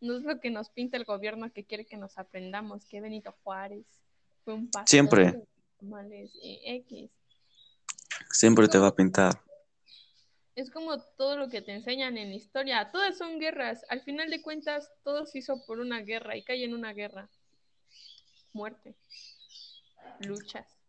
no 0.00 0.16
es 0.16 0.22
lo 0.22 0.40
que 0.40 0.48
nos 0.48 0.70
pinta 0.70 0.96
el 0.96 1.04
gobierno 1.04 1.52
que 1.52 1.64
quiere 1.64 1.84
que 1.84 1.98
nos 1.98 2.16
aprendamos, 2.16 2.86
que 2.86 3.02
Benito 3.02 3.34
Juárez 3.42 3.84
fue 4.44 4.54
un 4.54 4.70
pastor. 4.70 4.88
Siempre. 4.88 5.44
y 6.42 6.60
X. 6.64 7.10
Siempre 8.30 8.68
te 8.68 8.78
va 8.78 8.88
a 8.88 8.94
pintar. 8.94 9.42
Es 10.54 10.70
como 10.70 10.98
todo 11.16 11.36
lo 11.36 11.48
que 11.48 11.62
te 11.62 11.74
enseñan 11.74 12.16
en 12.16 12.32
historia. 12.32 12.90
Todas 12.90 13.18
son 13.18 13.38
guerras. 13.38 13.84
Al 13.88 14.02
final 14.02 14.30
de 14.30 14.42
cuentas, 14.42 14.90
todo 15.04 15.26
se 15.26 15.38
hizo 15.38 15.64
por 15.66 15.78
una 15.78 16.00
guerra 16.00 16.36
y 16.36 16.42
cae 16.42 16.64
en 16.64 16.74
una 16.74 16.92
guerra. 16.92 17.28
Muerte. 18.52 18.94
Luchas. 20.20 20.79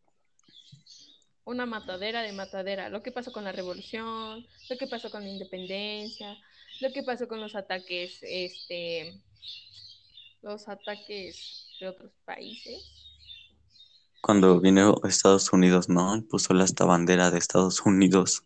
Una 1.43 1.65
matadera 1.65 2.21
de 2.21 2.31
matadera. 2.33 2.89
Lo 2.89 3.01
que 3.01 3.11
pasó 3.11 3.31
con 3.31 3.43
la 3.43 3.51
revolución, 3.51 4.45
lo 4.69 4.77
que 4.77 4.87
pasó 4.87 5.09
con 5.09 5.23
la 5.23 5.29
independencia, 5.29 6.37
lo 6.81 6.91
que 6.91 7.03
pasó 7.03 7.27
con 7.27 7.41
los 7.41 7.55
ataques, 7.55 8.19
este, 8.21 9.19
los 10.41 10.67
ataques 10.67 11.67
de 11.79 11.87
otros 11.87 12.11
países. 12.25 12.83
Cuando 14.21 14.59
vino 14.59 14.95
a 15.03 15.07
Estados 15.07 15.51
Unidos, 15.51 15.89
¿no? 15.89 16.15
Y 16.15 16.21
puso 16.21 16.53
la 16.53 16.63
esta 16.63 16.85
bandera 16.85 17.31
de 17.31 17.39
Estados 17.39 17.81
Unidos 17.81 18.43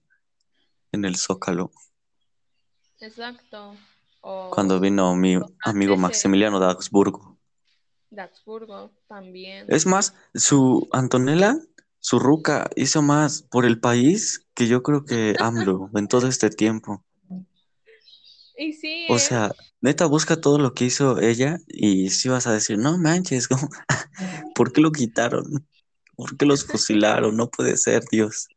en 0.94 1.04
el 1.04 1.18
Zócalo. 1.18 1.72
Exacto. 3.02 3.75
O 4.22 4.50
Cuando 4.52 4.80
vino 4.80 5.14
mi 5.16 5.38
amigo. 5.64 5.98
Maximiliano 5.98 6.60
de 6.60 6.66
Habsburgo. 6.68 7.38
de 8.10 8.22
Habsburgo 8.22 8.92
también. 9.08 9.66
Es 9.68 9.86
más, 9.86 10.16
su 10.34 10.88
Antonella, 10.94 11.58
su 12.05 12.19
ruca, 12.19 12.69
hizo 12.75 13.01
más 13.01 13.41
por 13.50 13.65
el 13.65 13.79
país 13.79 14.45
que 14.53 14.67
yo 14.67 14.83
creo 14.83 15.05
que 15.05 15.33
AMLO 15.39 15.89
en 15.95 16.07
todo 16.07 16.27
este 16.27 16.51
tiempo. 16.51 17.03
Y 18.55 18.74
sí, 18.74 19.07
O 19.09 19.15
¿eh? 19.15 19.19
sea, 19.19 19.55
neta, 19.81 20.05
busca 20.05 20.39
todo 20.39 20.59
lo 20.59 20.75
que 20.75 20.85
hizo 20.85 21.19
ella 21.19 21.57
y 21.67 22.12
si 22.12 22.29
vas 22.29 22.45
a 22.45 22.53
decir, 22.53 22.77
no 22.77 23.00
manches, 23.00 23.47
¿cómo? 23.47 23.67
¿por 24.53 24.71
qué 24.71 24.81
lo 24.81 24.91
quitaron? 24.91 25.67
¿Por 26.15 26.38
qué 26.38 26.45
los 26.45 26.63
fusilaron? 26.63 27.35
No 27.35 27.50
puede 27.50 27.75
ser, 27.75 28.03
Dios. 28.12 28.50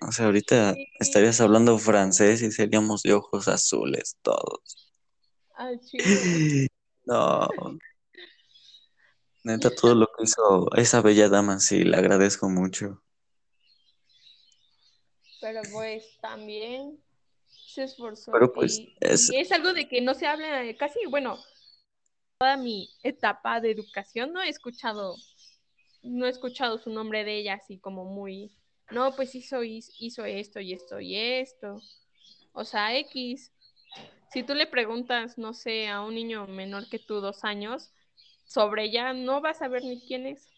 O 0.00 0.10
sea, 0.10 0.24
ahorita 0.24 0.72
Sí, 0.72 0.88
estarías 0.98 1.42
hablando 1.42 1.78
francés 1.78 2.40
y 2.40 2.50
seríamos 2.52 3.02
de 3.02 3.12
ojos 3.12 3.48
azules 3.48 4.16
todos. 4.22 4.94
chile. 5.90 6.68
No, 7.04 7.46
neta, 9.46 9.74
todo 9.74 9.94
lo 9.94 10.06
que 10.06 10.24
hizo 10.24 10.68
esa 10.76 11.00
bella 11.00 11.28
dama, 11.28 11.60
sí, 11.60 11.84
le 11.84 11.96
agradezco 11.96 12.48
mucho. 12.48 13.02
Pero 15.40 15.60
pues 15.72 16.18
también 16.20 16.98
se 17.46 17.84
esforzó 17.84 18.32
Pero 18.32 18.52
pues 18.52 18.78
y, 18.78 18.96
es, 19.00 19.30
y 19.30 19.36
es 19.36 19.52
algo 19.52 19.72
de 19.72 19.88
que 19.88 20.00
no 20.00 20.14
se 20.14 20.26
habla 20.26 20.64
casi, 20.78 20.98
bueno, 21.08 21.38
toda 22.38 22.56
mi 22.56 22.88
etapa 23.02 23.60
de 23.60 23.70
educación 23.70 24.32
no 24.32 24.42
he 24.42 24.48
escuchado, 24.48 25.14
no 26.02 26.26
he 26.26 26.30
escuchado 26.30 26.78
su 26.78 26.90
nombre 26.90 27.24
de 27.24 27.38
ella 27.38 27.54
así 27.54 27.78
como 27.78 28.04
muy, 28.04 28.50
no, 28.90 29.14
pues 29.14 29.34
hizo, 29.34 29.62
hizo 29.62 30.24
esto 30.24 30.60
y 30.60 30.72
esto 30.72 31.00
y 31.00 31.16
esto. 31.16 31.80
O 32.52 32.64
sea, 32.64 32.96
X. 32.98 33.52
Si 34.32 34.42
tú 34.42 34.54
le 34.54 34.66
preguntas, 34.66 35.38
no 35.38 35.54
sé, 35.54 35.88
a 35.88 36.02
un 36.02 36.14
niño 36.14 36.46
menor 36.46 36.88
que 36.88 36.98
tú, 36.98 37.20
dos 37.20 37.44
años, 37.44 37.92
sobre 38.46 38.84
ella, 38.84 39.12
no 39.12 39.40
vas 39.40 39.60
a 39.62 39.68
ver 39.68 39.82
ni 39.84 40.00
quién 40.00 40.26
es. 40.26 40.48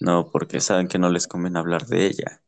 no, 0.00 0.30
porque 0.30 0.60
saben 0.60 0.88
que 0.88 0.98
no 0.98 1.10
les 1.10 1.26
conviene 1.26 1.58
hablar 1.58 1.86
de 1.86 2.06
ella. 2.06 2.42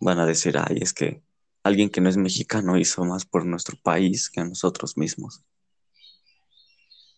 Van 0.00 0.18
a 0.18 0.26
decir, 0.26 0.56
ay, 0.58 0.78
es 0.80 0.92
que 0.92 1.22
alguien 1.62 1.90
que 1.90 2.00
no 2.00 2.08
es 2.08 2.16
mexicano 2.16 2.76
hizo 2.78 3.04
más 3.04 3.24
por 3.24 3.44
nuestro 3.44 3.76
país 3.82 4.30
que 4.30 4.42
nosotros 4.44 4.96
mismos. 4.96 5.42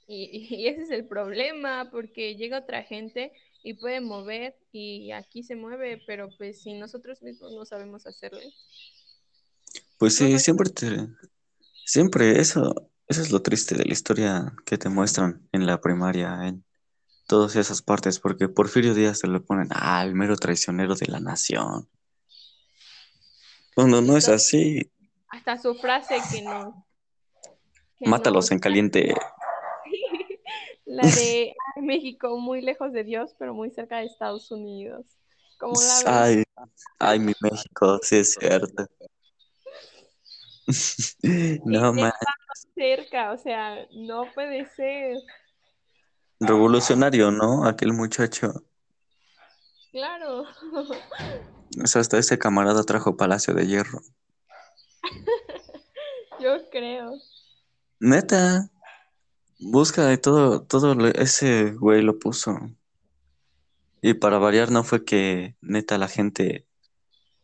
Y, 0.06 0.46
y, 0.54 0.68
ese 0.68 0.82
es 0.82 0.90
el 0.90 1.06
problema, 1.06 1.90
porque 1.90 2.36
llega 2.36 2.60
otra 2.60 2.82
gente 2.84 3.32
y 3.62 3.74
puede 3.74 4.00
mover 4.00 4.56
y 4.70 5.10
aquí 5.10 5.42
se 5.42 5.56
mueve, 5.56 6.00
pero 6.06 6.28
pues 6.38 6.62
si 6.62 6.74
nosotros 6.74 7.22
mismos 7.22 7.52
no 7.52 7.64
sabemos 7.64 8.06
hacerlo. 8.06 8.38
Pues 9.98 10.16
sí, 10.16 10.38
siempre 10.38 10.70
te, 10.70 11.08
siempre 11.84 12.38
eso, 12.40 12.90
eso 13.08 13.22
es 13.22 13.30
lo 13.30 13.40
triste 13.40 13.76
de 13.76 13.84
la 13.84 13.92
historia 13.92 14.52
que 14.64 14.78
te 14.78 14.88
muestran 14.88 15.48
en 15.52 15.66
la 15.66 15.80
primaria, 15.80 16.48
en 16.48 16.64
todas 17.26 17.56
esas 17.56 17.82
partes, 17.82 18.18
porque 18.18 18.48
Porfirio 18.48 18.94
Díaz 18.94 19.20
te 19.20 19.28
lo 19.28 19.44
ponen, 19.44 19.68
ah, 19.70 20.02
el 20.04 20.14
mero 20.14 20.36
traicionero 20.36 20.94
de 20.94 21.06
la 21.06 21.20
nación. 21.20 21.88
Cuando 23.74 24.00
no 24.00 24.16
es 24.16 24.28
así. 24.28 24.90
Hasta 25.28 25.58
su 25.58 25.74
frase 25.74 26.16
que 26.32 26.42
no. 26.42 26.86
Que 27.98 28.08
Mátalos 28.08 28.50
no, 28.50 28.54
en 28.54 28.60
caliente. 28.60 29.14
la 30.86 31.02
de 31.02 31.54
ay, 31.76 31.82
México, 31.82 32.38
muy 32.38 32.62
lejos 32.62 32.92
de 32.92 33.04
Dios, 33.04 33.34
pero 33.38 33.54
muy 33.54 33.70
cerca 33.70 33.98
de 33.98 34.06
Estados 34.06 34.50
Unidos. 34.50 35.04
¿Cómo 35.58 35.74
la? 35.74 36.24
Ay, 36.24 36.42
ay, 36.98 37.18
mi 37.18 37.32
México, 37.40 37.98
sí 38.02 38.16
es 38.16 38.34
cierto. 38.38 38.86
no 41.64 41.92
más. 41.92 42.14
cerca, 42.74 43.32
o 43.32 43.38
sea, 43.38 43.86
no 43.92 44.24
puede 44.34 44.68
ser. 44.70 45.18
Revolucionario, 46.40 47.30
¿no? 47.30 47.66
Aquel 47.66 47.92
muchacho. 47.92 48.64
Claro. 49.92 50.44
O 51.82 51.86
sea, 51.86 52.00
hasta 52.00 52.16
ese 52.16 52.38
camarada 52.38 52.84
trajo 52.84 53.16
Palacio 53.16 53.52
de 53.52 53.66
Hierro. 53.66 54.00
Yo 56.40 56.56
creo. 56.70 57.12
Neta. 57.98 58.70
Busca 59.58 60.06
de 60.06 60.16
todo, 60.16 60.62
todo 60.62 61.06
ese 61.08 61.72
güey 61.72 62.02
lo 62.02 62.18
puso. 62.18 62.56
Y 64.00 64.14
para 64.14 64.38
variar 64.38 64.70
no 64.70 64.84
fue 64.84 65.04
que 65.04 65.56
neta 65.60 65.98
la 65.98 66.08
gente 66.08 66.65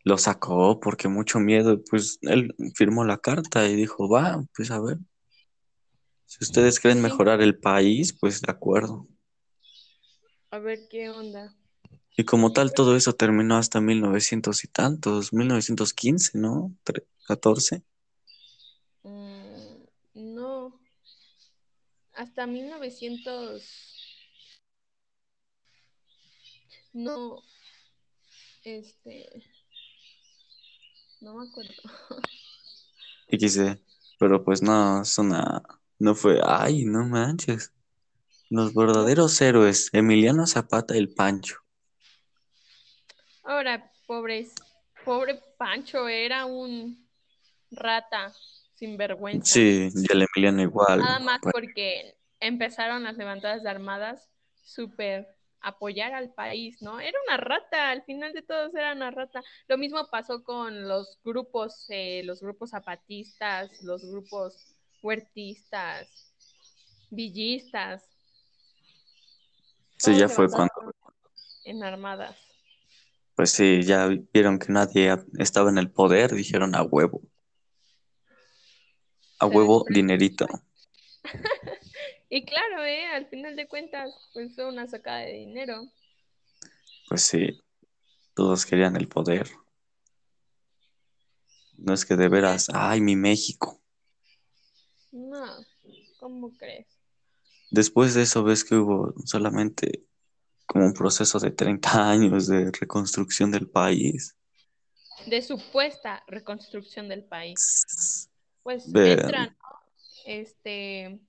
lo 0.04 0.18
sacó 0.18 0.80
porque 0.80 1.08
mucho 1.08 1.38
miedo, 1.38 1.82
pues 1.88 2.18
él 2.22 2.54
firmó 2.74 3.04
la 3.04 3.18
carta 3.18 3.66
y 3.68 3.76
dijo, 3.76 4.08
va, 4.08 4.44
pues 4.54 4.70
a 4.70 4.80
ver. 4.80 4.98
Si 6.26 6.38
ustedes 6.42 6.80
quieren 6.80 7.02
mejorar 7.02 7.42
el 7.42 7.58
país, 7.58 8.16
pues 8.18 8.40
de 8.40 8.50
acuerdo. 8.50 9.06
A 10.50 10.58
ver 10.58 10.88
qué 10.90 11.10
onda. 11.10 11.54
Y 12.16 12.24
como 12.24 12.52
tal, 12.52 12.72
todo 12.72 12.96
eso 12.96 13.14
terminó 13.14 13.56
hasta 13.56 13.80
1900 13.80 14.64
y 14.64 14.68
tantos, 14.68 15.32
1915, 15.32 16.38
¿no? 16.38 16.74
14. 17.26 17.82
Mm, 19.02 19.84
no. 20.14 20.80
Hasta 22.14 22.46
1900. 22.46 23.62
No. 26.92 27.42
Este. 28.64 29.42
No 31.22 31.36
me 31.36 31.48
acuerdo. 31.48 31.72
XD. 33.28 33.78
Pero 34.18 34.44
pues 34.44 34.60
no, 34.60 35.02
es 35.02 35.16
una. 35.18 35.62
No 35.98 36.14
fue. 36.16 36.40
Ay, 36.44 36.84
no 36.84 37.04
manches. 37.06 37.72
Los 38.50 38.74
verdaderos 38.74 39.40
héroes, 39.40 39.88
Emiliano 39.92 40.46
Zapata 40.46 40.94
el 40.94 41.14
Pancho. 41.14 41.56
Ahora, 43.44 43.90
pobres, 44.06 44.52
pobre 45.04 45.40
Pancho 45.56 46.08
era 46.08 46.44
un 46.44 47.08
rata 47.70 48.32
sin 48.74 48.96
vergüenza. 48.96 49.54
Sí, 49.54 49.90
y 49.94 50.12
el 50.12 50.26
Emiliano 50.28 50.60
igual. 50.60 50.98
Nada 50.98 51.20
más 51.20 51.38
pues. 51.40 51.52
porque 51.52 52.18
empezaron 52.40 53.04
las 53.04 53.16
levantadas 53.16 53.62
de 53.62 53.70
armadas 53.70 54.28
súper 54.64 55.28
apoyar 55.62 56.12
al 56.14 56.32
país, 56.32 56.82
¿no? 56.82 57.00
Era 57.00 57.18
una 57.26 57.36
rata, 57.36 57.90
al 57.90 58.02
final 58.02 58.32
de 58.32 58.42
todos 58.42 58.74
era 58.74 58.92
una 58.92 59.10
rata. 59.10 59.42
Lo 59.68 59.78
mismo 59.78 60.06
pasó 60.10 60.42
con 60.42 60.88
los 60.88 61.18
grupos, 61.24 61.86
eh, 61.88 62.22
los 62.24 62.40
grupos 62.40 62.70
zapatistas, 62.70 63.82
los 63.82 64.04
grupos 64.04 64.76
huertistas, 65.02 66.34
villistas. 67.10 68.02
Sí, 69.96 70.16
ya 70.16 70.28
fue 70.28 70.48
cuando. 70.48 70.72
En 71.64 71.82
armadas. 71.84 72.36
Pues 73.36 73.50
sí, 73.52 73.82
ya 73.82 74.08
vieron 74.32 74.58
que 74.58 74.72
nadie 74.72 75.16
estaba 75.38 75.70
en 75.70 75.78
el 75.78 75.90
poder, 75.90 76.32
dijeron 76.32 76.74
a 76.74 76.82
huevo. 76.82 77.22
A 79.38 79.46
huevo, 79.46 79.84
dinerito. 79.88 80.46
y 82.34 82.46
claro, 82.46 82.82
¿eh? 82.82 83.04
al 83.08 83.26
final 83.26 83.56
de 83.56 83.68
cuentas, 83.68 84.10
pues 84.32 84.54
fue 84.54 84.66
una 84.66 84.88
sacada 84.88 85.18
de 85.18 85.34
dinero. 85.34 85.92
Pues 87.06 87.24
sí, 87.24 87.60
todos 88.32 88.64
querían 88.64 88.96
el 88.96 89.06
poder. 89.06 89.50
No 91.76 91.92
es 91.92 92.06
que 92.06 92.16
de 92.16 92.30
veras, 92.30 92.68
ay, 92.72 93.02
mi 93.02 93.16
México. 93.16 93.82
No, 95.10 95.44
¿cómo 96.18 96.56
crees? 96.56 96.86
Después 97.70 98.14
de 98.14 98.22
eso 98.22 98.42
ves 98.42 98.64
que 98.64 98.76
hubo 98.76 99.12
solamente 99.26 100.06
como 100.64 100.86
un 100.86 100.94
proceso 100.94 101.38
de 101.38 101.50
30 101.50 101.90
años 102.12 102.46
de 102.46 102.70
reconstrucción 102.70 103.50
del 103.50 103.68
país. 103.68 104.38
De 105.26 105.42
supuesta 105.42 106.24
reconstrucción 106.28 107.10
del 107.10 107.24
país. 107.24 108.30
Pues 108.62 108.90
de... 108.90 109.12
entran 109.12 109.54
este 110.24 111.20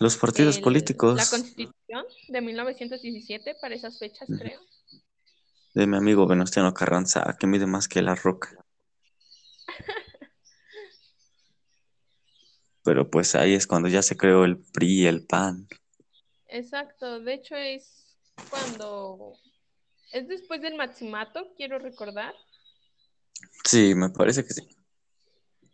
los 0.00 0.16
partidos 0.16 0.56
el, 0.56 0.62
políticos. 0.62 1.16
La 1.16 1.26
constitución 1.26 2.04
de 2.28 2.40
1917 2.40 3.56
para 3.60 3.74
esas 3.74 3.98
fechas, 3.98 4.28
creo. 4.38 4.60
De 5.74 5.86
mi 5.86 5.96
amigo 5.96 6.26
Venustiano 6.26 6.72
Carranza, 6.74 7.36
que 7.38 7.46
mide 7.46 7.66
más 7.66 7.88
que 7.88 8.02
la 8.02 8.14
roca. 8.14 8.50
Pero 12.82 13.10
pues 13.10 13.34
ahí 13.34 13.54
es 13.54 13.66
cuando 13.66 13.88
ya 13.88 14.02
se 14.02 14.16
creó 14.16 14.44
el 14.44 14.58
PRI 14.58 15.02
y 15.02 15.06
el 15.06 15.26
PAN. 15.26 15.68
Exacto, 16.48 17.20
de 17.20 17.34
hecho 17.34 17.56
es 17.56 18.16
cuando 18.48 19.34
es 20.12 20.28
después 20.28 20.60
del 20.62 20.76
maximato, 20.76 21.52
quiero 21.56 21.78
recordar. 21.78 22.34
Sí, 23.64 23.94
me 23.94 24.10
parece 24.10 24.44
que 24.44 24.54
sí. 24.54 24.68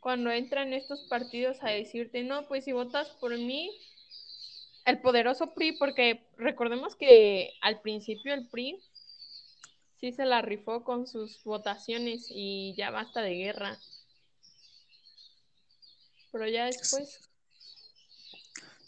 Cuando 0.00 0.30
entran 0.30 0.72
estos 0.72 1.06
partidos 1.08 1.58
a 1.62 1.70
decirte, 1.70 2.24
no, 2.24 2.48
pues 2.48 2.64
si 2.64 2.72
votas 2.72 3.08
por 3.20 3.36
mí, 3.36 3.70
el 4.84 5.00
poderoso 5.00 5.54
PRI, 5.54 5.76
porque 5.78 6.26
recordemos 6.36 6.96
que 6.96 7.50
al 7.60 7.80
principio 7.80 8.34
el 8.34 8.48
PRI 8.48 8.80
sí 10.00 10.12
se 10.12 10.24
la 10.24 10.42
rifó 10.42 10.82
con 10.82 11.06
sus 11.06 11.42
votaciones 11.44 12.26
y 12.28 12.74
ya 12.76 12.90
basta 12.90 13.20
de 13.20 13.34
guerra. 13.34 13.78
Pero 16.32 16.48
ya 16.48 16.66
después. 16.66 17.20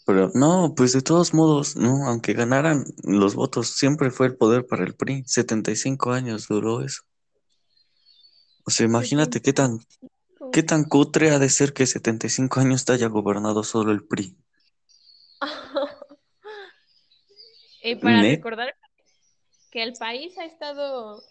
Pero 0.05 0.31
no, 0.33 0.73
pues 0.75 0.93
de 0.93 1.01
todos 1.01 1.33
modos, 1.33 1.75
no, 1.75 2.07
aunque 2.07 2.33
ganaran 2.33 2.85
los 3.03 3.33
votos, 3.33 3.69
siempre 3.69 4.11
fue 4.11 4.27
el 4.27 4.35
poder 4.35 4.67
para 4.67 4.83
el 4.83 4.93
PRI. 4.93 5.23
75 5.25 6.11
años 6.11 6.47
duró 6.47 6.81
eso. 6.81 7.03
O 8.65 8.71
sea, 8.71 8.85
imagínate 8.85 9.41
qué 9.41 9.53
tan, 9.53 9.79
qué 10.51 10.63
tan 10.63 10.83
cutre 10.83 11.31
ha 11.31 11.39
de 11.39 11.49
ser 11.49 11.73
que 11.73 11.85
75 11.85 12.59
años 12.59 12.83
te 12.83 12.93
haya 12.93 13.07
gobernado 13.07 13.63
solo 13.63 13.91
el 13.91 14.03
PRI. 14.03 14.35
Y 17.91 17.95
para 17.95 18.21
recordar 18.21 18.75
que 19.71 19.83
el 19.83 19.93
país 19.93 20.37
ha 20.37 20.45
estado 20.45 21.23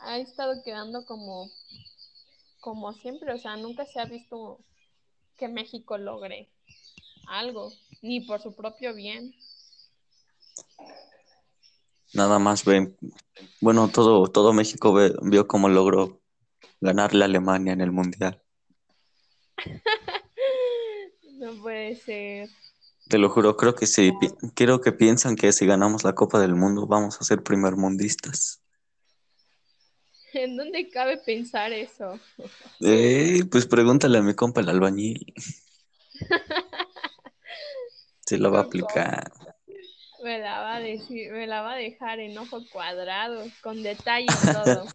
ha 0.00 0.18
estado 0.18 0.62
quedando 0.62 1.04
como, 1.06 1.50
como 2.60 2.92
siempre, 2.92 3.32
o 3.32 3.38
sea, 3.38 3.56
nunca 3.56 3.86
se 3.86 4.00
ha 4.00 4.04
visto 4.04 4.60
que 5.38 5.48
México 5.48 5.96
logre 5.98 6.50
algo, 7.26 7.72
ni 8.02 8.20
por 8.20 8.40
su 8.40 8.54
propio 8.54 8.94
bien. 8.94 9.34
Nada 12.12 12.38
más 12.38 12.64
ven, 12.64 12.96
bueno, 13.60 13.88
todo, 13.90 14.28
todo 14.28 14.52
México 14.52 14.92
ve- 14.92 15.14
vio 15.22 15.48
cómo 15.48 15.68
logró 15.68 16.20
ganarle 16.80 17.24
a 17.24 17.26
Alemania 17.26 17.72
en 17.72 17.80
el 17.80 17.90
Mundial. 17.92 18.40
No 21.36 21.60
puede 21.60 21.96
ser. 21.96 22.48
Te 23.08 23.18
lo 23.18 23.28
juro, 23.30 23.56
creo 23.56 23.74
que 23.74 23.86
sí, 23.86 24.12
pi- 24.18 24.30
creo 24.54 24.80
que 24.80 24.92
piensan 24.92 25.36
que 25.36 25.52
si 25.52 25.66
ganamos 25.66 26.04
la 26.04 26.14
Copa 26.14 26.40
del 26.40 26.54
Mundo 26.54 26.86
vamos 26.86 27.20
a 27.20 27.24
ser 27.24 27.42
primermundistas. 27.42 28.60
¿En 30.32 30.56
dónde 30.56 30.88
cabe 30.90 31.18
pensar 31.18 31.72
eso? 31.72 32.18
Eh, 32.80 33.44
pues 33.50 33.66
pregúntale 33.66 34.18
a 34.18 34.22
mi 34.22 34.34
compa 34.34 34.60
el 34.62 34.68
albañil. 34.68 35.32
Se 38.26 38.38
la 38.38 38.48
va 38.48 38.60
a 38.60 38.62
aplicar. 38.62 39.30
Me 40.22 40.38
la 40.38 40.60
va 40.60 40.76
a 40.76 40.80
decir, 40.80 41.30
me 41.32 41.46
la 41.46 41.60
va 41.60 41.74
a 41.74 41.76
dejar 41.76 42.18
en 42.18 42.36
ojo 42.38 42.62
cuadrado, 42.72 43.44
con 43.62 43.82
detalle 43.82 44.28
todo. 44.50 44.86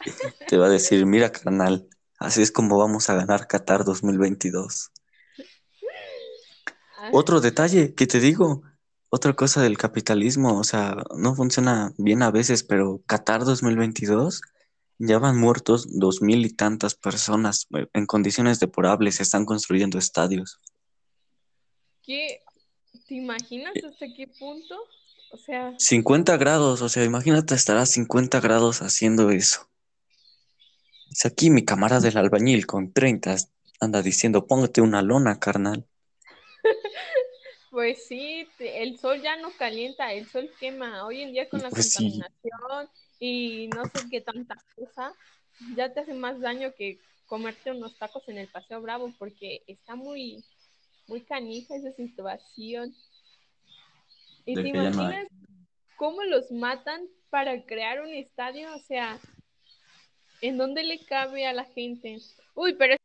Te 0.46 0.56
va 0.56 0.66
a 0.66 0.70
decir, 0.70 1.04
mira, 1.04 1.32
carnal, 1.32 1.88
así 2.18 2.42
es 2.42 2.52
como 2.52 2.78
vamos 2.78 3.10
a 3.10 3.14
ganar 3.14 3.48
Qatar 3.48 3.84
2022. 3.84 4.92
Otro 7.10 7.40
detalle 7.40 7.94
que 7.94 8.06
te 8.06 8.20
digo, 8.20 8.62
otra 9.08 9.34
cosa 9.34 9.60
del 9.60 9.76
capitalismo, 9.76 10.58
o 10.58 10.64
sea, 10.64 10.96
no 11.16 11.34
funciona 11.34 11.92
bien 11.98 12.22
a 12.22 12.30
veces, 12.30 12.62
pero 12.62 13.02
Qatar 13.06 13.44
2022 13.44 14.40
ya 14.98 15.18
van 15.18 15.38
muertos 15.38 15.98
dos 15.98 16.22
mil 16.22 16.46
y 16.46 16.50
tantas 16.50 16.94
personas 16.94 17.66
eh, 17.76 17.88
en 17.92 18.06
condiciones 18.06 18.60
deplorables, 18.60 19.16
se 19.16 19.24
están 19.24 19.44
construyendo 19.44 19.98
estadios. 19.98 20.60
¿Qué? 22.02 22.40
¿Te 23.08 23.14
imaginas 23.14 23.74
hasta 23.84 24.06
qué 24.14 24.28
punto? 24.38 24.76
O 25.32 25.36
sea, 25.38 25.74
50 25.78 26.36
grados, 26.36 26.82
o 26.82 26.88
sea, 26.88 27.04
imagínate 27.04 27.54
estar 27.54 27.76
a 27.78 27.86
50 27.86 28.40
grados 28.40 28.82
haciendo 28.82 29.30
eso. 29.30 29.68
Aquí 31.24 31.50
mi 31.50 31.64
camarada 31.64 32.00
del 32.00 32.16
albañil 32.16 32.66
con 32.66 32.92
30 32.92 33.36
anda 33.80 34.02
diciendo, 34.02 34.46
póngate 34.46 34.80
una 34.80 35.02
lona, 35.02 35.38
carnal. 35.38 35.86
pues 37.70 38.06
sí, 38.06 38.46
el 38.58 38.98
sol 38.98 39.20
ya 39.22 39.36
no 39.36 39.50
calienta, 39.52 40.12
el 40.12 40.26
sol 40.28 40.50
quema. 40.60 41.06
Hoy 41.06 41.22
en 41.22 41.32
día 41.32 41.48
con 41.48 41.62
la 41.62 41.70
Pues 41.70 41.92
sí. 41.92 42.12
contaminación 42.12 42.88
y 43.18 43.68
no 43.68 43.84
sé 43.86 44.00
qué 44.10 44.20
tanta 44.20 44.56
cosa, 44.74 45.14
ya 45.76 45.92
te 45.92 46.00
hace 46.00 46.14
más 46.14 46.40
daño 46.40 46.72
que 46.76 46.98
comerte 47.26 47.70
unos 47.70 47.96
tacos 47.98 48.28
en 48.28 48.38
el 48.38 48.48
Paseo 48.48 48.80
Bravo 48.80 49.12
porque 49.18 49.62
está 49.66 49.94
muy, 49.94 50.44
muy 51.08 51.20
canija 51.22 51.76
esa 51.76 51.92
situación. 51.92 52.94
¿Y 54.44 54.54
De 54.56 54.62
te 54.62 54.68
no 54.70 54.82
imaginas 54.82 55.28
cómo 55.96 56.22
los 56.24 56.50
matan 56.50 57.06
para 57.30 57.64
crear 57.64 58.02
un 58.02 58.12
estadio? 58.12 58.74
O 58.74 58.78
sea, 58.80 59.20
¿en 60.40 60.58
dónde 60.58 60.82
le 60.82 60.98
cabe 61.06 61.46
a 61.46 61.52
la 61.52 61.64
gente? 61.64 62.18
Uy, 62.54 62.74
pero 62.74 62.96